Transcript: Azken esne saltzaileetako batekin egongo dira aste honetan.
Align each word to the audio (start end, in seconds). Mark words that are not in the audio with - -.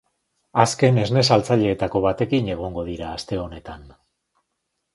Azken 0.61 0.97
esne 1.01 1.23
saltzaileetako 1.35 2.01
batekin 2.07 2.49
egongo 2.55 2.87
dira 2.89 3.13
aste 3.19 3.41
honetan. 3.45 3.87